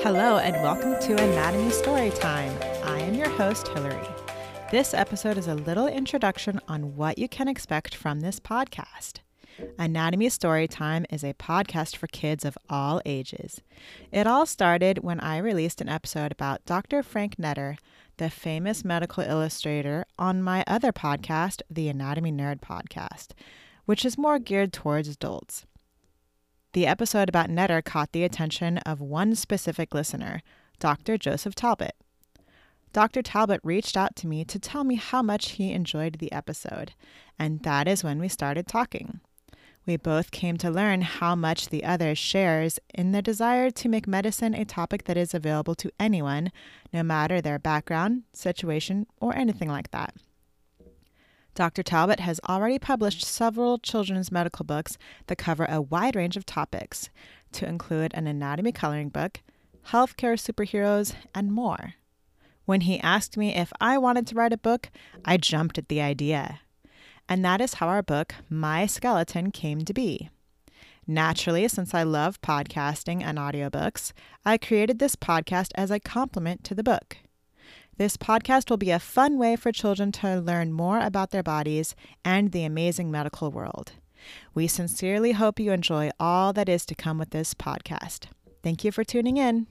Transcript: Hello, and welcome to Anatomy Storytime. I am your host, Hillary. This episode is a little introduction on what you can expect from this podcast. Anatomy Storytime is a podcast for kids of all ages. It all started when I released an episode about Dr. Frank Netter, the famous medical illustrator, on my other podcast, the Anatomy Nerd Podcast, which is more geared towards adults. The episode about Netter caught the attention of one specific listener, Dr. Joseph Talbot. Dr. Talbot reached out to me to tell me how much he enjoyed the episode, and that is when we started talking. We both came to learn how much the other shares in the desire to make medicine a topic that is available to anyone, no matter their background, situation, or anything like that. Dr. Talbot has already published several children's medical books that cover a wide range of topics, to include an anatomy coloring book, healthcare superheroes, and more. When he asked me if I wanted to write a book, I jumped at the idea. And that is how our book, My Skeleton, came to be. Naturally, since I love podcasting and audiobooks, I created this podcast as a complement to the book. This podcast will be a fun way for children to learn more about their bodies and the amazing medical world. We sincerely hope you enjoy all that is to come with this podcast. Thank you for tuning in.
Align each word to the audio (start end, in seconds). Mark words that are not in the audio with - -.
Hello, 0.00 0.38
and 0.38 0.54
welcome 0.62 0.98
to 1.00 1.12
Anatomy 1.12 1.70
Storytime. 1.70 2.84
I 2.84 3.00
am 3.00 3.14
your 3.14 3.28
host, 3.28 3.68
Hillary. 3.68 4.06
This 4.70 4.92
episode 4.94 5.38
is 5.38 5.46
a 5.46 5.54
little 5.54 5.86
introduction 5.86 6.60
on 6.68 6.96
what 6.96 7.18
you 7.18 7.28
can 7.28 7.48
expect 7.48 7.94
from 7.94 8.20
this 8.20 8.40
podcast. 8.40 9.20
Anatomy 9.78 10.26
Storytime 10.26 11.06
is 11.10 11.24
a 11.24 11.34
podcast 11.34 11.96
for 11.96 12.06
kids 12.08 12.44
of 12.44 12.58
all 12.68 13.00
ages. 13.06 13.60
It 14.12 14.26
all 14.26 14.46
started 14.46 14.98
when 14.98 15.20
I 15.20 15.38
released 15.38 15.80
an 15.80 15.88
episode 15.88 16.32
about 16.32 16.64
Dr. 16.64 17.02
Frank 17.02 17.36
Netter, 17.36 17.76
the 18.16 18.30
famous 18.30 18.84
medical 18.84 19.22
illustrator, 19.22 20.04
on 20.18 20.42
my 20.42 20.64
other 20.66 20.92
podcast, 20.92 21.62
the 21.70 21.88
Anatomy 21.88 22.32
Nerd 22.32 22.60
Podcast, 22.60 23.28
which 23.84 24.04
is 24.04 24.18
more 24.18 24.38
geared 24.38 24.72
towards 24.72 25.08
adults. 25.08 25.66
The 26.74 26.88
episode 26.88 27.28
about 27.28 27.50
Netter 27.50 27.84
caught 27.84 28.10
the 28.10 28.24
attention 28.24 28.78
of 28.78 29.00
one 29.00 29.36
specific 29.36 29.94
listener, 29.94 30.42
Dr. 30.80 31.16
Joseph 31.16 31.54
Talbot. 31.54 31.94
Dr. 32.92 33.22
Talbot 33.22 33.60
reached 33.62 33.96
out 33.96 34.16
to 34.16 34.26
me 34.26 34.44
to 34.46 34.58
tell 34.58 34.82
me 34.82 34.96
how 34.96 35.22
much 35.22 35.52
he 35.52 35.70
enjoyed 35.70 36.18
the 36.18 36.32
episode, 36.32 36.92
and 37.38 37.60
that 37.60 37.86
is 37.86 38.02
when 38.02 38.18
we 38.18 38.26
started 38.26 38.66
talking. 38.66 39.20
We 39.86 39.96
both 39.96 40.32
came 40.32 40.56
to 40.56 40.70
learn 40.70 41.02
how 41.02 41.36
much 41.36 41.68
the 41.68 41.84
other 41.84 42.16
shares 42.16 42.80
in 42.92 43.12
the 43.12 43.22
desire 43.22 43.70
to 43.70 43.88
make 43.88 44.08
medicine 44.08 44.54
a 44.54 44.64
topic 44.64 45.04
that 45.04 45.16
is 45.16 45.32
available 45.32 45.76
to 45.76 45.92
anyone, 46.00 46.50
no 46.92 47.04
matter 47.04 47.40
their 47.40 47.60
background, 47.60 48.24
situation, 48.32 49.06
or 49.20 49.36
anything 49.36 49.68
like 49.68 49.92
that. 49.92 50.16
Dr. 51.54 51.82
Talbot 51.82 52.20
has 52.20 52.40
already 52.48 52.78
published 52.78 53.24
several 53.24 53.78
children's 53.78 54.32
medical 54.32 54.64
books 54.64 54.98
that 55.28 55.36
cover 55.36 55.66
a 55.66 55.80
wide 55.80 56.16
range 56.16 56.36
of 56.36 56.44
topics, 56.44 57.10
to 57.52 57.66
include 57.66 58.12
an 58.14 58.26
anatomy 58.26 58.72
coloring 58.72 59.08
book, 59.08 59.40
healthcare 59.88 60.34
superheroes, 60.34 61.14
and 61.34 61.52
more. 61.52 61.94
When 62.64 62.82
he 62.82 62.98
asked 63.00 63.36
me 63.36 63.54
if 63.54 63.72
I 63.80 63.98
wanted 63.98 64.26
to 64.28 64.34
write 64.34 64.52
a 64.52 64.58
book, 64.58 64.90
I 65.24 65.36
jumped 65.36 65.78
at 65.78 65.88
the 65.88 66.00
idea. 66.00 66.60
And 67.28 67.44
that 67.44 67.60
is 67.60 67.74
how 67.74 67.88
our 67.88 68.02
book, 68.02 68.34
My 68.48 68.86
Skeleton, 68.86 69.50
came 69.50 69.82
to 69.82 69.94
be. 69.94 70.30
Naturally, 71.06 71.68
since 71.68 71.94
I 71.94 72.02
love 72.02 72.40
podcasting 72.40 73.22
and 73.22 73.38
audiobooks, 73.38 74.12
I 74.44 74.56
created 74.56 74.98
this 74.98 75.16
podcast 75.16 75.70
as 75.74 75.90
a 75.90 76.00
complement 76.00 76.64
to 76.64 76.74
the 76.74 76.82
book. 76.82 77.18
This 77.96 78.16
podcast 78.16 78.70
will 78.70 78.76
be 78.76 78.90
a 78.90 78.98
fun 78.98 79.38
way 79.38 79.54
for 79.54 79.70
children 79.70 80.10
to 80.12 80.40
learn 80.40 80.72
more 80.72 80.98
about 80.98 81.30
their 81.30 81.44
bodies 81.44 81.94
and 82.24 82.50
the 82.50 82.64
amazing 82.64 83.08
medical 83.08 83.52
world. 83.52 83.92
We 84.52 84.66
sincerely 84.66 85.32
hope 85.32 85.60
you 85.60 85.70
enjoy 85.70 86.10
all 86.18 86.52
that 86.54 86.68
is 86.68 86.84
to 86.86 86.96
come 86.96 87.18
with 87.18 87.30
this 87.30 87.54
podcast. 87.54 88.26
Thank 88.64 88.82
you 88.82 88.90
for 88.90 89.04
tuning 89.04 89.36
in. 89.36 89.68